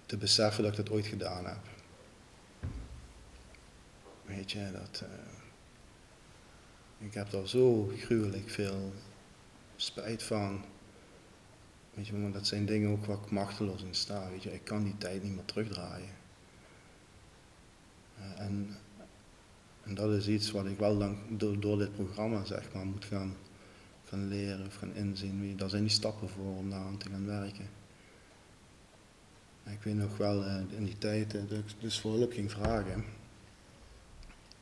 te 0.06 0.18
beseffen 0.18 0.64
dat 0.64 0.72
ik 0.72 0.86
dat 0.86 0.96
ooit 0.96 1.08
gedaan 1.08 1.46
heb. 1.46 1.79
Weet 4.36 4.52
je, 4.52 4.72
dat. 4.72 5.04
eh, 5.06 5.38
ik 7.08 7.14
heb 7.14 7.30
daar 7.30 7.48
zo 7.48 7.92
gruwelijk 7.98 8.50
veel 8.50 8.94
spijt 9.76 10.24
van. 10.24 10.62
Weet 11.94 12.08
je, 12.08 12.14
maar 12.14 12.32
dat 12.32 12.48
zijn 12.48 12.66
dingen 12.66 12.90
ook 12.92 13.06
waar 13.06 13.18
ik 13.18 13.32
machteloos 13.32 13.84
in 13.84 13.94
sta. 13.96 14.30
Weet 14.30 14.44
je, 14.44 14.54
ik 14.54 14.64
kan 14.64 14.84
die 14.84 14.98
tijd 14.98 15.24
niet 15.24 15.36
meer 15.36 15.46
terugdraaien. 15.46 16.10
Eh, 18.18 18.40
en, 18.46 18.76
en 19.84 19.96
dat 19.96 20.12
is 20.14 20.28
iets 20.28 20.52
wat 20.52 20.66
ik 20.66 20.78
wel 20.78 20.98
dan 20.98 21.18
door, 21.60 21.78
dit 21.78 21.94
programma 21.96 22.44
zeg 22.46 22.74
maar 22.74 22.86
moet 22.86 23.06
gaan, 23.06 23.36
gaan 24.06 24.28
leren 24.28 24.66
of 24.66 24.76
gaan 24.76 24.94
inzien. 24.96 25.42
Wie- 25.42 25.56
Daar 25.56 25.70
zijn 25.70 25.84
die 25.84 25.92
stappen 25.92 26.30
voor 26.30 26.56
om 26.58 26.70
daar 26.70 26.80
aan 26.86 26.98
te 26.98 27.10
gaan 27.10 27.26
werken. 27.26 27.70
Ik 29.66 29.82
weet 29.84 29.96
nog 29.96 30.18
wel 30.18 30.46
eh, 30.46 30.56
in 30.70 30.86
die 30.86 30.98
tijd 30.98 31.32
dat 31.32 31.52
ik 31.52 31.64
dus 31.80 32.00
voor 32.00 32.12
hulp 32.14 32.32
ging 32.32 32.52
vragen. 32.52 33.04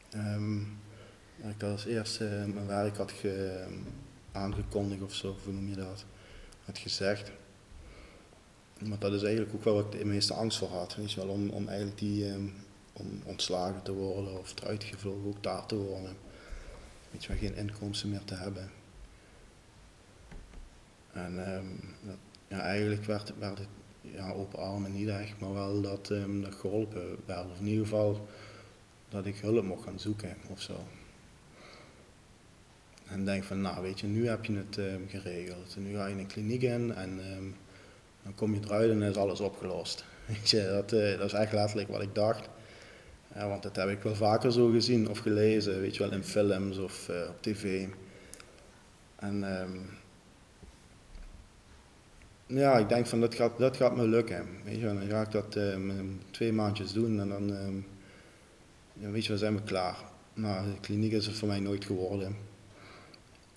Ehm, 0.09 0.59
dat 1.35 1.51
ik 1.51 1.63
als 1.63 1.85
eerste 1.85 2.25
eh, 2.27 2.45
mijn 2.45 2.67
werk 2.67 2.97
had 2.97 3.11
ge, 3.11 3.65
aangekondigd 4.31 5.01
of 5.01 5.13
zo, 5.13 5.35
noem 5.45 5.67
je 5.69 5.75
dat? 5.75 6.05
Had 6.65 6.77
gezegd. 6.77 7.31
Maar 8.85 8.99
dat 8.99 9.13
is 9.13 9.23
eigenlijk 9.23 9.55
ook 9.55 9.63
wel 9.63 9.73
wat 9.73 9.93
ik 9.93 9.99
de 9.99 10.05
meeste 10.05 10.33
angst 10.33 10.57
voor 10.57 10.69
had. 10.69 10.97
Je 11.05 11.15
wel, 11.15 11.27
om, 11.27 11.49
om 11.49 11.67
eigenlijk 11.67 11.99
die, 11.99 12.29
ehm, 12.29 12.47
om 12.93 13.21
ontslagen 13.23 13.83
te 13.83 13.93
worden 13.93 14.39
of 14.39 14.53
eruit 14.61 14.83
gevlogen, 14.83 15.27
ook 15.27 15.43
daar 15.43 15.65
te 15.65 15.75
worden. 15.75 16.17
Weet 17.11 17.23
je 17.23 17.33
geen 17.33 17.55
inkomsten 17.55 18.09
meer 18.09 18.23
te 18.23 18.35
hebben. 18.35 18.71
En 21.11 21.53
ehm, 21.53 21.65
ja, 22.47 22.59
eigenlijk 22.59 23.03
werd, 23.03 23.33
werd 23.39 23.57
het 23.57 23.67
ja, 24.01 24.31
open 24.31 24.59
armen 24.59 24.93
niet 24.93 25.07
echt, 25.07 25.39
maar 25.39 25.53
wel 25.53 25.81
dat, 25.81 26.11
ehm, 26.11 26.41
dat 26.41 26.55
geholpen 26.55 27.17
werd. 27.25 27.51
Of 27.51 27.59
in 27.59 27.67
ieder 27.67 27.85
geval 27.85 28.27
dat 29.09 29.25
ik 29.25 29.37
hulp 29.37 29.63
mocht 29.63 29.83
gaan 29.83 29.99
zoeken 29.99 30.37
of 30.49 30.61
zo. 30.61 30.87
En 33.07 33.25
denk 33.25 33.43
van, 33.43 33.61
nou 33.61 33.81
weet 33.81 33.99
je, 33.99 34.07
nu 34.07 34.27
heb 34.27 34.45
je 34.45 34.53
het 34.53 34.77
ehm, 34.77 35.01
geregeld. 35.07 35.73
En 35.75 35.83
nu 35.83 35.95
ga 35.95 36.05
je 36.05 36.13
in 36.13 36.19
een 36.19 36.27
kliniek 36.27 36.61
in 36.61 36.93
en 36.93 37.19
ehm, 37.19 37.45
dan 38.23 38.35
kom 38.35 38.53
je 38.53 38.59
eruit 38.63 38.91
en 38.91 39.01
is 39.01 39.15
alles 39.15 39.39
opgelost. 39.39 40.05
Weet 40.25 40.49
je, 40.49 40.67
dat, 40.67 40.91
eh, 40.91 41.17
dat 41.17 41.25
is 41.25 41.33
echt 41.33 41.53
letterlijk 41.53 41.89
wat 41.89 42.01
ik 42.01 42.15
dacht. 42.15 42.49
Ja, 43.35 43.47
want 43.47 43.63
dat 43.63 43.75
heb 43.75 43.89
ik 43.89 44.01
wel 44.01 44.15
vaker 44.15 44.51
zo 44.51 44.69
gezien 44.69 45.09
of 45.09 45.17
gelezen, 45.17 45.81
weet 45.81 45.95
je 45.95 46.03
wel, 46.03 46.11
in 46.11 46.23
films 46.23 46.77
of 46.77 47.09
eh, 47.09 47.29
op 47.29 47.41
tv. 47.41 47.87
En 49.15 49.59
ehm, 49.59 49.77
ja, 52.45 52.77
ik 52.77 52.89
denk 52.89 53.07
van 53.07 53.19
dat 53.19 53.35
gaat, 53.35 53.57
dat 53.57 53.77
gaat 53.77 53.95
me 53.95 54.07
lukken. 54.07 54.47
Weet 54.63 54.75
je, 54.75 54.81
dan 54.81 55.01
ga 55.01 55.21
ik 55.21 55.31
dat 55.31 55.55
in 55.55 56.21
twee 56.31 56.53
maandjes 56.53 56.93
doen 56.93 57.19
en 57.19 57.29
dan, 57.29 57.83
ja, 58.99 59.09
weet 59.09 59.23
je, 59.23 59.29
dan 59.29 59.37
zijn 59.37 59.55
we 59.55 59.61
klaar. 59.61 59.97
Nou, 60.33 60.71
de 60.71 60.79
kliniek 60.79 61.11
is 61.11 61.25
het 61.25 61.35
voor 61.35 61.47
mij 61.47 61.59
nooit 61.59 61.85
geworden. 61.85 62.35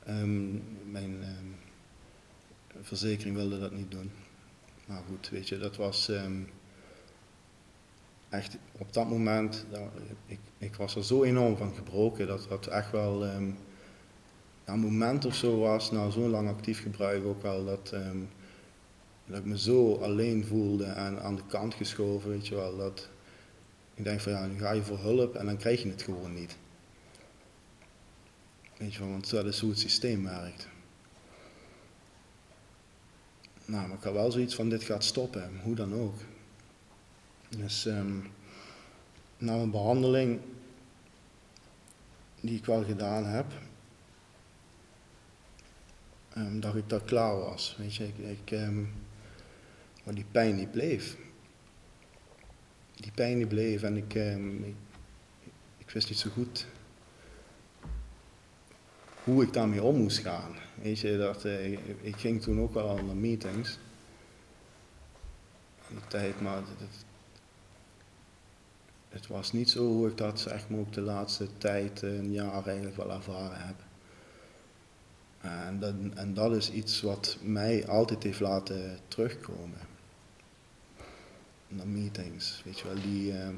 Ehm, 0.04 0.50
mijn 0.90 1.23
ehm, 1.23 1.47
verzekering 2.80 3.37
wilde 3.37 3.61
dat 3.61 3.73
niet 3.73 3.90
doen. 3.90 4.11
Maar 4.87 5.02
goed, 5.09 5.28
weet 5.28 5.49
je, 5.49 5.59
dat 5.59 5.76
was 5.76 6.09
ehm, 6.09 6.42
echt 8.28 8.56
op 8.73 8.92
dat 8.92 9.09
moment, 9.09 9.66
ik, 10.26 10.38
ik 10.59 10.75
was 10.75 10.97
er 10.97 11.04
zo 11.04 11.23
enorm 11.23 11.56
van 11.56 11.75
gebroken 11.75 12.26
dat 12.26 12.47
dat 12.49 12.66
echt 12.66 12.90
wel 12.90 13.25
ja, 13.25 13.38
een 14.64 14.80
moment 14.80 15.25
of 15.25 15.35
zo 15.35 15.59
was, 15.59 15.90
na 15.90 16.11
zo'n 16.11 16.30
lang 16.30 16.49
actief 16.49 16.82
gebruik 16.82 17.25
ook 17.25 17.42
wel, 17.42 17.64
dat, 17.64 17.94
dat 19.26 19.38
ik 19.38 19.44
me 19.44 19.59
zo 19.59 19.94
alleen 19.94 20.44
voelde 20.44 20.85
en 20.85 21.23
aan 21.23 21.37
de 21.37 21.47
kant 21.47 21.75
geschoven, 21.75 22.30
weet 22.30 22.47
je 22.47 22.54
wel, 22.54 22.76
dat 22.76 23.09
ik 24.00 24.07
denk 24.07 24.21
van 24.21 24.33
ja, 24.33 24.47
nu 24.47 24.59
ga 24.59 24.71
je 24.71 24.83
voor 24.83 24.99
hulp 24.99 25.35
en 25.35 25.47
dan 25.47 25.57
krijg 25.57 25.83
je 25.83 25.88
het 25.88 26.02
gewoon 26.02 26.35
niet. 26.35 26.57
Weet 28.76 28.92
je 28.92 28.99
wel, 28.99 29.09
want 29.09 29.30
dat 29.30 29.45
is 29.45 29.61
hoe 29.61 29.71
het 29.71 29.78
systeem 29.78 30.25
werkt. 30.25 30.69
Nou, 33.64 33.88
maar 33.88 33.97
ik 33.97 34.02
had 34.02 34.12
wel 34.12 34.30
zoiets 34.30 34.54
van 34.54 34.69
dit 34.69 34.83
gaat 34.83 35.04
stoppen, 35.04 35.61
hoe 35.62 35.75
dan 35.75 35.95
ook. 35.95 36.14
Dus 37.49 37.87
ehm, 37.87 38.19
na 39.38 39.57
mijn 39.57 39.71
behandeling, 39.71 40.40
die 42.40 42.59
ik 42.59 42.64
wel 42.64 42.85
gedaan 42.85 43.25
heb, 43.25 43.52
ehm, 46.33 46.61
dacht 46.61 46.76
ik 46.76 46.88
dat 46.88 47.00
ik 47.00 47.07
klaar 47.07 47.37
was. 47.37 47.75
Weet 47.78 47.95
je, 47.95 48.07
ik, 48.07 48.19
ik, 48.19 48.50
ehm, 48.50 48.80
maar 50.04 50.14
die 50.14 50.26
pijn 50.30 50.57
die 50.57 50.69
bleef. 50.69 51.16
Die 53.00 53.12
pijn 53.12 53.37
die 53.37 53.47
bleef 53.47 53.83
en 53.83 53.97
ik, 53.97 54.14
ehm, 54.14 54.62
ik, 55.78 55.90
wist 55.90 56.09
niet 56.09 56.19
zo 56.19 56.30
goed 56.30 56.66
hoe 59.25 59.42
ik 59.42 59.52
daarmee 59.52 59.83
om 59.83 59.97
moest 59.97 60.19
gaan. 60.19 60.54
Weet 60.83 60.99
je, 60.99 61.16
dat, 61.16 61.45
eh, 61.45 61.73
ik 62.00 62.16
ging 62.16 62.42
toen 62.42 62.61
ook 62.61 62.75
wel 62.75 62.88
al 62.88 63.04
naar 63.04 63.16
meetings. 63.16 63.78
In 65.88 65.95
die 65.95 66.07
tijd, 66.09 66.40
maar 66.40 66.57
het, 66.57 67.04
het, 69.09 69.26
was 69.26 69.52
niet 69.52 69.71
zo 69.71 69.87
hoe 69.87 70.09
ik 70.09 70.16
dat 70.16 70.40
zeg 70.40 70.66
ook 70.73 70.92
de 70.92 71.00
laatste 71.00 71.49
tijd, 71.59 72.02
eh, 72.02 72.14
een 72.14 72.33
jaar 72.33 72.66
eigenlijk 72.66 72.97
wel 72.97 73.12
ervaren 73.12 73.66
heb. 73.66 73.76
En 75.40 76.12
en 76.16 76.35
dat 76.35 76.57
is 76.57 76.71
iets 76.71 77.00
wat 77.00 77.38
mij 77.42 77.87
altijd 77.87 78.23
heeft 78.23 78.40
laten 78.40 78.99
terugkomen. 79.09 79.89
Naar 81.72 81.86
meetings, 81.86 82.62
weet 82.64 82.78
je 82.78 82.84
wel, 82.84 83.02
die, 83.02 83.32
ehm, 83.32 83.54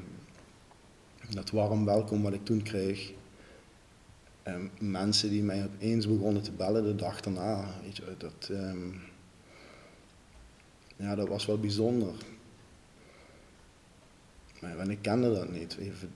dat 1.30 1.50
warm 1.50 1.84
welkom 1.84 2.22
wat 2.22 2.32
ik 2.32 2.44
toen 2.44 2.62
kreeg. 2.62 3.12
En 4.42 4.70
mensen 4.78 5.30
die 5.30 5.42
mij 5.42 5.64
opeens 5.64 6.06
begonnen 6.06 6.42
te 6.42 6.52
bellen 6.52 6.84
de 6.84 6.94
dag 6.94 7.20
daarna, 7.20 7.74
weet 7.82 7.96
je, 7.96 8.14
dat, 8.18 8.48
ehm, 8.50 8.90
ja, 10.96 11.14
dat 11.14 11.28
was 11.28 11.46
wel 11.46 11.58
bijzonder. 11.58 12.14
Maar 14.60 14.90
ik 14.90 15.02
kende 15.02 15.34
dat 15.34 15.50
niet. 15.50 15.76
Even, 15.76 16.12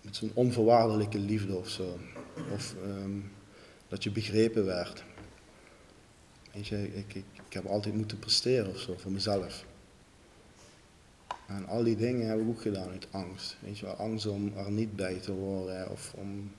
met 0.00 0.16
zo'n 0.16 0.30
onvoorwaardelijke 0.34 1.18
liefde 1.18 1.56
of 1.56 1.68
zo. 1.68 1.98
Of 2.52 2.74
dat 3.88 4.02
je 4.02 4.10
begrepen 4.10 4.64
werd. 4.64 5.04
Weet 6.52 6.66
je, 6.66 6.96
ik, 6.96 7.14
ik, 7.14 7.24
ik 7.46 7.52
heb 7.52 7.66
altijd 7.66 7.94
moeten 7.94 8.18
presteren 8.18 8.70
of 8.70 8.78
zo 8.78 8.94
voor 8.98 9.12
mezelf. 9.12 9.64
En 11.48 11.66
al 11.66 11.82
die 11.82 11.96
dingen 11.96 12.28
heb 12.28 12.40
ik 12.40 12.48
ook 12.48 12.60
gedaan 12.60 12.88
uit 12.88 13.06
angst. 13.10 13.56
Weet 13.60 13.78
je 13.78 13.86
wel, 13.86 13.94
angst 13.94 14.26
om 14.26 14.52
er 14.56 14.70
niet 14.70 14.96
bij 14.96 15.14
te 15.14 15.32
horen 15.32 15.90
of 15.90 16.14
om 16.16 16.50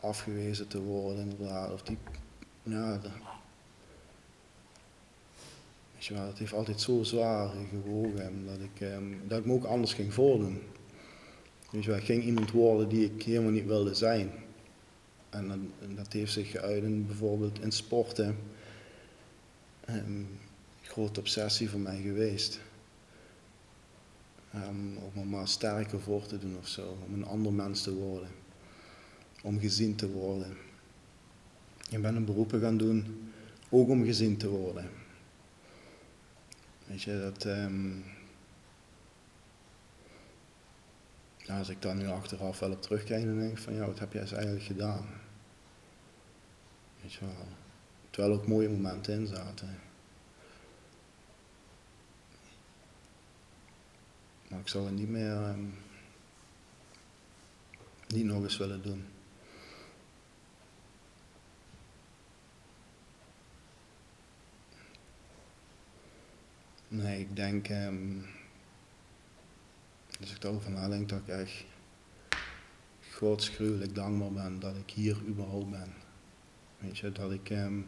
afgewezen 0.00 0.68
te 0.68 0.82
worden 0.82 1.30
inderdaad. 1.30 1.72
Of 1.72 1.82
die, 1.82 1.98
ja, 2.62 2.98
de, 2.98 3.08
weet 5.94 6.04
je 6.04 6.14
wel, 6.14 6.26
het 6.26 6.38
heeft 6.38 6.52
altijd 6.52 6.80
zo 6.80 7.02
zwaar 7.02 7.50
gewogen 7.70 8.46
dat 8.46 8.58
ik, 8.60 8.80
ehm, 8.80 9.04
dat 9.26 9.38
ik 9.38 9.44
me 9.44 9.52
ook 9.52 9.64
anders 9.64 9.94
ging 9.94 10.14
voordoen. 10.14 10.62
Weet 11.70 11.84
je 11.84 11.90
wel, 11.90 11.98
ik 11.98 12.04
ging 12.04 12.24
iemand 12.24 12.50
worden 12.50 12.88
die 12.88 13.12
ik 13.14 13.22
helemaal 13.22 13.50
niet 13.50 13.66
wilde 13.66 13.94
zijn. 13.94 14.30
En, 15.30 15.50
en 15.80 15.94
dat 15.94 16.12
heeft 16.12 16.32
zich 16.32 16.50
geuit 16.50 16.82
in 16.82 17.06
bijvoorbeeld 17.06 17.60
in 17.60 17.72
sporten. 17.72 18.36
Een 19.84 20.38
grote 20.82 21.20
obsessie 21.20 21.70
voor 21.70 21.80
mij 21.80 22.00
geweest. 22.00 22.60
Ehm, 24.52 24.96
om 24.96 25.20
er 25.20 25.26
maar 25.26 25.48
sterker 25.48 26.00
voor 26.00 26.26
te 26.26 26.38
doen 26.38 26.56
of 26.58 26.68
zo. 26.68 26.96
Om 27.06 27.14
een 27.14 27.24
ander 27.24 27.52
mens 27.52 27.82
te 27.82 27.94
worden. 27.94 28.28
Om 29.42 29.60
gezien 29.60 29.94
te 29.94 30.10
worden. 30.10 30.56
Ik 31.90 32.02
ben 32.02 32.16
een 32.16 32.24
beroepen 32.24 32.60
gaan 32.60 32.76
doen, 32.76 33.30
ook 33.68 33.88
om 33.88 34.04
gezien 34.04 34.36
te 34.36 34.48
worden. 34.48 34.90
Weet 36.86 37.02
je, 37.02 37.20
dat... 37.20 37.44
ehm, 37.44 37.90
als 41.48 41.68
ik 41.68 41.82
daar 41.82 41.94
nu 41.94 42.06
achteraf 42.06 42.58
wel 42.58 42.70
op 42.70 42.82
terugkijk, 42.82 43.24
dan 43.24 43.38
denk 43.38 43.52
ik 43.52 43.58
van 43.58 43.74
ja, 43.74 43.86
wat 43.86 43.98
heb 43.98 44.12
jij 44.12 44.22
eens 44.22 44.32
eigenlijk 44.32 44.64
gedaan? 44.64 45.06
Weet 47.02 47.12
je 47.12 47.20
wel. 47.20 47.46
Terwijl 48.10 48.34
ook 48.34 48.46
mooie 48.46 48.68
momenten 48.68 49.14
in 49.14 49.26
zaten. 49.26 49.78
Maar 54.52 54.60
ik 54.60 54.68
zal 54.68 54.84
het 54.84 54.94
niet 54.94 55.08
meer, 55.08 55.32
ehm, 55.32 55.64
niet 58.06 58.24
nog 58.24 58.42
eens 58.42 58.56
willen 58.56 58.82
doen. 58.82 59.04
Nee, 66.88 67.20
ik 67.20 67.36
denk, 67.36 67.68
um, 67.68 68.26
als 70.20 70.30
ik 70.30 70.40
daarover 70.40 70.70
nadenk, 70.70 71.08
dat 71.08 71.18
ik 71.18 71.28
echt 71.28 71.64
godsgruwelijk 73.12 73.94
dankbaar 73.94 74.32
ben 74.32 74.60
dat 74.60 74.76
ik 74.76 74.90
hier 74.90 75.16
überhaupt 75.26 75.70
ben. 75.70 75.94
Weet 76.78 76.98
je, 76.98 77.12
dat 77.12 77.32
ik... 77.32 77.50
Um, 77.50 77.86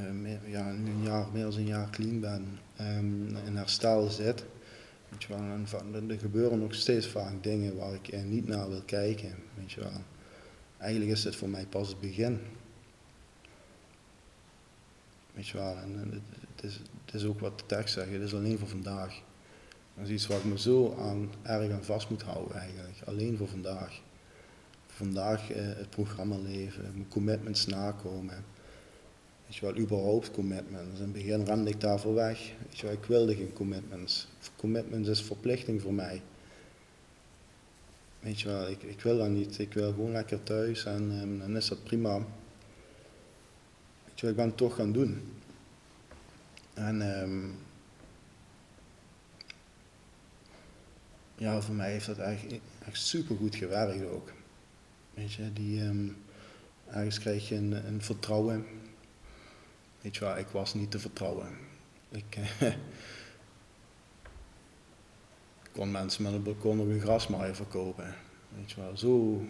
meer, 0.00 0.40
ja, 0.46 0.68
een 0.68 1.02
jaar, 1.02 1.26
meer 1.32 1.42
dan 1.42 1.54
een 1.54 1.66
jaar 1.66 1.90
clean 1.90 2.20
ben, 2.20 2.58
ehm, 2.76 3.36
in 3.36 3.56
herstel 3.56 4.08
zit. 4.10 4.44
Weet 5.08 5.22
je 5.22 5.28
wel, 5.28 5.38
en 5.38 5.66
van, 5.66 6.10
er 6.10 6.18
gebeuren 6.18 6.58
nog 6.58 6.74
steeds 6.74 7.06
vaak 7.06 7.42
dingen 7.42 7.76
waar 7.76 7.94
ik 7.94 8.08
eh, 8.08 8.22
niet 8.22 8.48
naar 8.48 8.68
wil 8.68 8.82
kijken. 8.82 9.34
Weet 9.54 9.72
je 9.72 9.80
wel. 9.80 10.02
Eigenlijk 10.78 11.12
is 11.12 11.22
dit 11.22 11.36
voor 11.36 11.48
mij 11.48 11.66
pas 11.66 11.88
het 11.88 12.00
begin. 12.00 12.40
Weet 15.32 15.48
je 15.48 15.56
wel, 15.56 15.76
en, 15.76 16.00
en 16.00 16.10
het, 16.10 16.22
het, 16.54 16.64
is, 16.64 16.80
het 17.04 17.14
is 17.14 17.24
ook 17.24 17.40
wat 17.40 17.58
de 17.58 17.66
tekst 17.66 17.94
zegt, 17.94 18.10
het 18.10 18.22
is 18.22 18.34
alleen 18.34 18.58
voor 18.58 18.68
vandaag. 18.68 19.22
Dat 19.94 20.04
is 20.04 20.10
iets 20.10 20.26
waar 20.26 20.38
ik 20.38 20.44
me 20.44 20.58
zo 20.58 20.96
aan, 20.98 21.30
erg 21.42 21.72
aan 21.72 21.84
vast 21.84 22.10
moet 22.10 22.22
houden 22.22 22.56
eigenlijk, 22.56 22.96
alleen 23.04 23.36
voor 23.36 23.48
vandaag. 23.48 24.00
Vandaag 24.86 25.50
eh, 25.50 25.64
het 25.64 25.90
programma 25.90 26.38
leven, 26.38 26.82
mijn 26.82 27.08
commitments 27.08 27.66
nakomen. 27.66 28.44
Weet 29.60 29.76
je 29.76 29.82
überhaupt 29.82 30.30
commitments. 30.30 30.98
In 30.98 31.04
het 31.04 31.12
begin 31.12 31.44
rende 31.44 31.70
ik 31.70 31.80
daarvoor 31.80 32.14
weg. 32.14 32.52
Weet 32.80 32.92
ik 32.92 33.04
wilde 33.04 33.34
geen 33.34 33.52
commitments. 33.52 34.28
Commitments 34.56 35.08
is 35.08 35.22
verplichting 35.22 35.82
voor 35.82 35.94
mij. 35.94 36.22
Weet 38.20 38.40
je 38.40 38.48
wel, 38.48 38.68
ik, 38.68 38.82
ik 38.82 39.00
wil 39.00 39.18
dat 39.18 39.28
niet. 39.28 39.58
Ik 39.58 39.72
wil 39.72 39.92
gewoon 39.92 40.12
lekker 40.12 40.42
thuis 40.42 40.84
en 40.84 41.10
um, 41.10 41.38
dan 41.38 41.56
is 41.56 41.68
dat 41.68 41.84
prima. 41.84 42.18
Weet 44.04 44.20
je 44.20 44.28
ik 44.28 44.36
ben 44.36 44.46
het 44.46 44.56
toch 44.56 44.74
gaan 44.74 44.92
doen. 44.92 45.22
En 46.74 47.20
um, 47.22 47.58
ja, 51.36 51.60
voor 51.60 51.74
mij 51.74 51.92
heeft 51.92 52.06
dat 52.06 52.18
echt, 52.18 52.44
echt 52.86 53.00
super 53.00 53.36
goed 53.36 53.54
gewerkt 53.54 54.04
ook. 54.04 54.32
Weet 55.14 55.38
die, 55.52 55.82
um, 55.82 56.16
ergens 56.86 57.18
krijg 57.18 57.48
je 57.48 57.54
een 57.56 58.02
vertrouwen 58.02 58.66
Weet 60.04 60.16
je 60.16 60.34
ik 60.38 60.46
was 60.46 60.74
niet 60.74 60.90
te 60.90 60.98
vertrouwen. 60.98 61.48
Ik 62.10 62.38
kon 65.72 65.90
mensen 65.90 66.22
met 66.22 66.32
een 66.32 66.42
balkon 66.42 66.80
op 66.80 66.88
een 66.88 67.00
grasmaaier 67.00 67.54
verkopen. 67.54 68.14
Weet 68.56 68.70
je 68.70 68.80
wel, 68.80 68.96
zo 68.96 69.44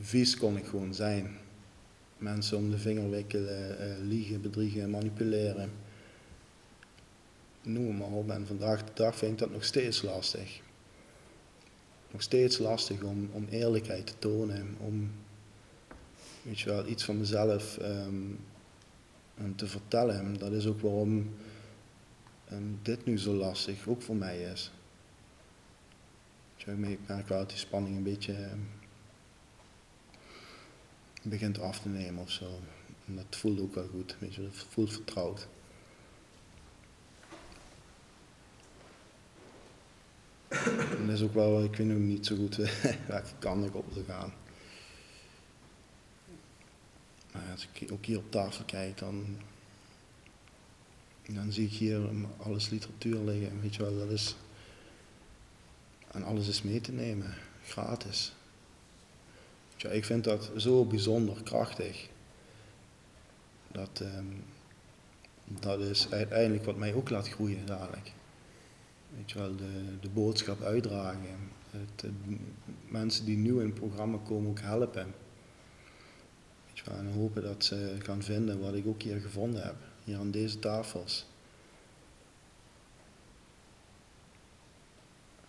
vies 0.00 0.36
kon 0.36 0.56
ik 0.56 0.66
gewoon 0.66 0.94
zijn. 0.94 1.36
Mensen 2.16 2.56
om 2.56 2.70
de 2.70 2.78
vinger 2.78 3.10
wikkelen, 3.10 3.76
uh, 3.80 4.08
liegen, 4.08 4.40
bedriegen, 4.40 4.90
manipuleren. 4.90 5.70
Noem 7.62 7.96
maar 7.96 8.10
op. 8.10 8.30
En 8.30 8.46
vandaag 8.46 8.84
de 8.84 8.92
dag 8.94 9.16
vind 9.16 9.32
ik 9.32 9.38
dat 9.38 9.50
nog 9.50 9.64
steeds 9.64 10.02
lastig. 10.02 10.60
Nog 12.10 12.22
steeds 12.22 12.58
lastig 12.58 13.02
om, 13.02 13.30
om 13.32 13.46
eerlijkheid 13.50 14.06
te 14.06 14.18
tonen, 14.18 14.76
om 14.78 15.10
weet 16.48 16.60
je 16.60 16.70
wel, 16.70 16.86
iets 16.86 17.04
van 17.04 17.18
mezelf 17.18 17.78
um, 17.82 18.38
te 19.56 19.66
vertellen. 19.66 20.38
Dat 20.38 20.52
is 20.52 20.66
ook 20.66 20.80
waarom 20.80 21.34
um, 22.52 22.78
dit 22.82 23.04
nu 23.04 23.18
zo 23.18 23.34
lastig 23.34 23.86
ook 23.86 24.02
voor 24.02 24.16
mij 24.16 24.42
is. 24.42 24.72
Weet 26.56 26.78
je, 26.78 26.90
ik 26.92 26.98
merk 27.06 27.28
wel 27.28 27.38
dat 27.38 27.48
die 27.48 27.58
spanning 27.58 27.96
een 27.96 28.02
beetje 28.02 28.48
begint 31.22 31.60
af 31.60 31.80
te 31.80 31.88
nemen 31.88 32.22
of 32.22 32.30
zo. 32.30 32.60
En 33.06 33.16
dat 33.16 33.36
voelt 33.36 33.60
ook 33.60 33.74
wel 33.74 33.88
goed, 33.88 34.16
weet 34.18 34.34
je, 34.34 34.42
dat 34.42 34.66
voelt 34.68 34.92
vertrouwd. 34.92 35.48
Dat 40.48 41.08
is 41.08 41.22
ook 41.22 41.34
wel, 41.34 41.64
ik 41.64 41.76
weet 41.76 41.86
nog 41.86 41.98
niet 41.98 42.26
zo 42.26 42.36
goed 42.36 42.56
welke 43.06 43.32
kant 43.38 43.66
ik 43.66 43.74
op 43.74 43.92
wil 43.92 44.04
gaan. 44.04 44.32
Maar 47.38 47.52
als 47.52 47.68
ik 47.72 47.92
ook 47.92 48.04
hier 48.04 48.18
op 48.18 48.30
tafel 48.30 48.64
kijk, 48.64 48.98
dan, 48.98 49.36
dan 51.28 51.52
zie 51.52 51.66
ik 51.66 51.72
hier 51.72 52.00
alles 52.38 52.68
literatuur 52.68 53.18
liggen. 53.18 53.60
Weet 53.60 53.74
je 53.74 53.82
wel, 53.82 53.98
dat 53.98 54.10
is. 54.10 54.36
En 56.10 56.22
alles 56.22 56.48
is 56.48 56.62
mee 56.62 56.80
te 56.80 56.92
nemen, 56.92 57.34
gratis. 57.64 58.32
Je, 59.76 59.94
ik 59.94 60.04
vind 60.04 60.24
dat 60.24 60.50
zo 60.56 60.84
bijzonder 60.84 61.42
krachtig. 61.42 62.08
Dat, 63.72 64.00
um, 64.00 64.44
dat 65.60 65.80
is 65.80 66.10
uiteindelijk 66.10 66.64
wat 66.64 66.76
mij 66.76 66.94
ook 66.94 67.10
laat 67.10 67.28
groeien 67.28 67.66
dadelijk. 67.66 68.12
Weet 69.16 69.30
je 69.30 69.38
wel, 69.38 69.56
de, 69.56 69.98
de 70.00 70.08
boodschap 70.08 70.62
uitdragen. 70.62 71.50
Het, 71.70 72.04
mensen 72.88 73.24
die 73.24 73.36
nieuw 73.36 73.58
in 73.58 73.66
het 73.66 73.74
programma 73.74 74.18
komen 74.24 74.50
ook 74.50 74.60
helpen. 74.60 75.14
En 76.84 77.12
hopen 77.12 77.42
dat 77.42 77.64
ze 77.64 77.96
gaan 77.98 78.22
vinden 78.22 78.60
wat 78.60 78.74
ik 78.74 78.86
ook 78.86 79.02
hier 79.02 79.20
gevonden 79.20 79.62
heb, 79.62 79.76
hier 80.04 80.18
aan 80.18 80.30
deze 80.30 80.58
tafels. 80.58 81.26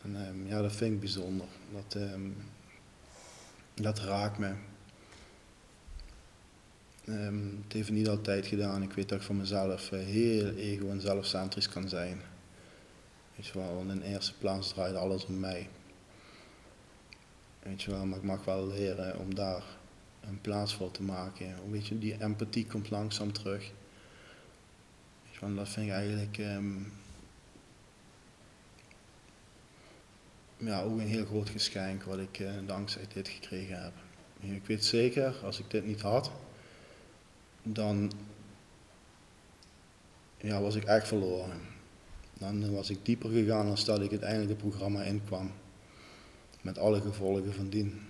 En 0.02 0.28
um, 0.28 0.48
ja, 0.48 0.62
dat 0.62 0.76
vind 0.76 0.94
ik 0.94 1.00
bijzonder. 1.00 1.48
Dat, 1.74 2.02
um, 2.02 2.36
dat 3.74 4.00
raakt 4.00 4.38
me. 4.38 4.54
Um, 7.08 7.62
het 7.64 7.74
heeft 7.74 7.92
niet 7.92 8.08
altijd 8.08 8.46
gedaan. 8.46 8.84
Ik 8.84 8.94
weet 8.94 9.10
dat 9.10 9.20
ik 9.20 9.26
van 9.26 9.38
mezelf 9.38 9.92
uh, 9.92 10.00
heel 10.00 10.54
ego 10.56 10.90
en 10.90 11.02
zelfcentrisch 11.02 11.70
kan 11.70 11.90
zijn. 11.90 12.22
Weet 13.36 13.46
je 13.46 13.60
wel, 13.60 13.86
in 13.88 14.02
eerste 14.02 14.34
plaats 14.38 14.74
draait 14.74 14.96
alles 14.96 15.26
om 15.26 15.40
mij. 15.40 15.70
Weet 17.64 17.82
je 17.82 17.92
wel, 17.92 18.06
maar 18.06 18.18
ik 18.18 18.24
mag 18.24 18.46
wel 18.46 18.68
leren 18.68 19.20
om 19.20 19.36
daar 19.36 19.64
een 20.22 20.42
plaats 20.42 20.74
voor 20.74 20.92
te 20.92 21.04
maken. 21.04 21.72
Weet 21.72 21.88
je, 21.88 22.00
die 22.00 22.22
empathie 22.22 22.66
komt 22.66 22.90
langzaam 22.90 23.32
terug. 23.32 23.72
Dat 25.40 25.70
vind 25.70 25.86
ik 25.86 25.92
eigenlijk 25.92 26.38
um, 26.38 26.92
ja, 30.58 30.82
ook 30.82 31.00
een 31.00 31.08
heel 31.08 31.26
groot 31.26 31.50
geschenk 31.50 32.04
wat 32.04 32.20
ik 32.20 32.40
uh, 32.40 32.52
dankzij 32.66 33.06
dit 33.14 33.28
gekregen 33.28 33.84
heb. 33.84 33.94
Ik 34.40 34.66
weet 34.66 34.86
zeker, 34.86 35.36
als 35.44 35.60
ik 35.60 35.70
dit 35.70 35.86
niet 35.86 36.02
had, 36.02 36.32
dan 37.64 38.12
ja, 40.38 40.62
was 40.62 40.76
ik 40.76 40.84
echt 40.84 41.08
verloren. 41.08 41.62
Dan 42.34 42.74
was 42.74 42.90
ik 42.90 43.06
dieper 43.06 43.30
gegaan 43.30 43.66
dan 43.66 43.78
dat 43.86 44.02
ik 44.02 44.12
uiteindelijk 44.12 44.50
het 44.50 44.70
programma 44.70 45.02
inkwam. 45.02 45.52
Met 46.62 46.78
alle 46.78 47.02
gevolgen 47.02 47.54
van 47.54 47.70
dien. 47.70 48.09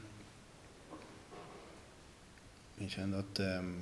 Dat, 2.87 3.39
um, 3.39 3.75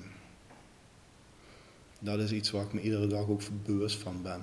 dat 1.99 2.19
is 2.19 2.31
iets 2.31 2.51
waar 2.51 2.65
ik 2.65 2.73
me 2.73 2.81
iedere 2.81 3.07
dag 3.07 3.27
ook 3.27 3.41
bewust 3.63 3.97
van 3.97 4.21
ben. 4.21 4.41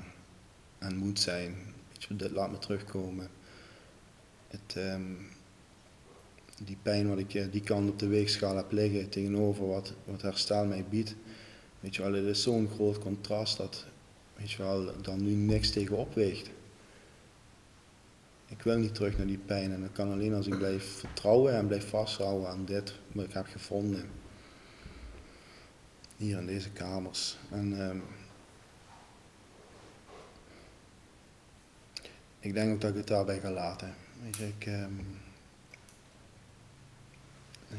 En 0.79 0.97
moet 0.97 1.21
zijn. 1.21 1.55
Weet 1.89 2.05
je, 2.05 2.17
dit 2.17 2.31
laat 2.31 2.51
me 2.51 2.59
terugkomen. 2.59 3.29
Het, 4.49 4.75
um, 4.77 5.19
die 6.65 6.77
pijn 6.83 7.09
wat 7.09 7.19
ik 7.19 7.53
die 7.53 7.61
kant 7.61 7.91
op 7.91 7.99
de 7.99 8.07
weegschaal 8.07 8.57
heb 8.57 8.73
liggen 8.73 9.09
tegenover 9.09 9.67
wat, 9.67 9.93
wat 10.05 10.23
herstel 10.23 10.67
mij 10.67 10.85
biedt. 10.89 11.15
Weet 11.81 11.97
je 11.97 12.03
wel, 12.03 12.13
het 12.13 12.25
is 12.25 12.43
zo'n 12.43 12.69
groot 12.69 12.99
contrast 12.99 13.57
dat 13.57 13.87
weet 14.37 14.51
je 14.51 14.63
wel, 14.63 15.03
dan 15.03 15.23
nu 15.23 15.33
niks 15.33 15.71
tegenop 15.71 16.15
weegt. 16.15 16.51
Ik 18.47 18.63
wil 18.63 18.79
niet 18.79 18.95
terug 18.95 19.17
naar 19.17 19.27
die 19.27 19.39
pijn 19.39 19.73
en 19.73 19.81
dat 19.81 19.93
kan 19.93 20.13
alleen 20.13 20.35
als 20.35 20.47
ik 20.47 20.59
blijf 20.59 20.85
vertrouwen 20.85 21.55
en 21.55 21.67
blijf 21.67 21.89
vasthouden 21.89 22.49
aan 22.49 22.65
dit 22.65 22.95
wat 23.13 23.25
ik 23.25 23.33
heb 23.33 23.47
gevonden 23.47 24.23
hier 26.25 26.39
in 26.39 26.47
deze 26.47 26.71
kamers. 26.71 27.37
En 27.51 27.81
um, 27.81 28.03
ik 32.41 32.55
denk 32.55 32.73
ook 32.73 32.81
dat 32.81 32.91
ik 32.91 32.97
het 32.97 33.07
daarbij 33.07 33.41
ga 33.41 33.51
laten. 33.51 33.95
Je, 34.39 34.47
ik, 34.47 34.65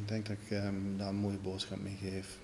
denk 0.06 0.26
dat 0.26 0.38
ik 0.46 0.52
um, 0.52 0.98
daar 0.98 1.08
een 1.08 1.16
mooie 1.16 1.38
boodschap 1.38 1.82
mee 1.82 1.98
geef. 2.02 2.38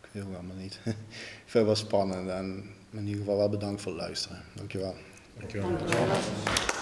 Ik 0.00 0.08
weet 0.12 0.24
het 0.24 0.34
allemaal 0.34 0.56
niet. 0.56 0.80
ik 0.84 1.50
vind 1.50 1.52
het 1.52 1.64
wel 1.64 1.76
spannend 1.76 2.28
en 2.28 2.64
in 2.90 3.06
ieder 3.06 3.18
geval 3.18 3.36
wel 3.36 3.48
bedankt 3.48 3.82
voor 3.82 3.92
het 3.92 4.00
luisteren. 4.00 4.42
Dankjewel. 4.54 4.94
Dankjewel. 5.38 5.68
Dankjewel. 5.78 6.73